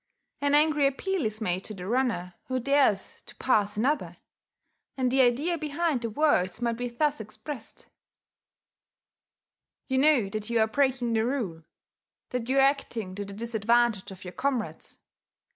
An 0.41 0.55
angry 0.55 0.87
appeal 0.87 1.27
is 1.27 1.41
made 1.41 1.63
to 1.65 1.75
the 1.75 1.85
runner 1.85 2.33
who 2.47 2.59
dares 2.59 3.21
to 3.27 3.35
pass 3.35 3.77
another; 3.77 4.17
and 4.97 5.11
the 5.11 5.21
idea 5.21 5.59
behind 5.59 6.01
the 6.01 6.09
words 6.09 6.59
might 6.59 6.75
be 6.77 6.87
thus 6.89 7.21
expressed: 7.21 7.85
"You 9.87 9.99
know 9.99 10.27
that 10.29 10.49
you 10.49 10.59
are 10.59 10.65
breaking 10.65 11.13
the 11.13 11.23
rule, 11.23 11.65
that 12.31 12.49
you 12.49 12.57
are 12.57 12.61
acting 12.61 13.13
to 13.13 13.23
the 13.23 13.33
disadvantage 13.33 14.09
of 14.09 14.23
your 14.25 14.33
comrades! 14.33 14.97